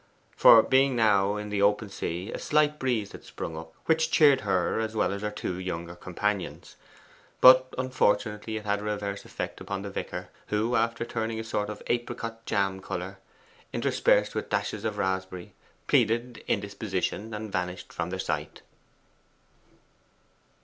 For 0.35 0.63
being 0.63 0.95
now 0.95 1.35
in 1.35 1.49
the 1.49 1.61
open 1.61 1.89
sea 1.89 2.31
a 2.31 2.39
slight 2.39 2.79
breeze 2.79 3.11
had 3.11 3.23
sprung 3.23 3.55
up, 3.55 3.73
which 3.85 4.09
cheered 4.09 4.41
her 4.41 4.79
as 4.79 4.95
well 4.95 5.11
as 5.13 5.21
her 5.21 5.29
two 5.29 5.59
younger 5.59 5.93
companions. 5.93 6.75
But 7.39 7.71
unfortunately 7.77 8.57
it 8.57 8.65
had 8.65 8.79
a 8.79 8.83
reverse 8.83 9.25
effect 9.25 9.61
upon 9.61 9.83
the 9.83 9.91
vicar, 9.91 10.29
who, 10.47 10.75
after 10.75 11.05
turning 11.05 11.39
a 11.39 11.43
sort 11.43 11.69
of 11.69 11.83
apricot 11.85 12.47
jam 12.47 12.79
colour, 12.81 13.19
interspersed 13.73 14.33
with 14.33 14.49
dashes 14.49 14.85
of 14.85 14.97
raspberry, 14.97 15.53
pleaded 15.85 16.43
indisposition, 16.47 17.31
and 17.31 17.51
vanished 17.51 17.93
from 17.93 18.09
their 18.09 18.17
sight. 18.17 18.63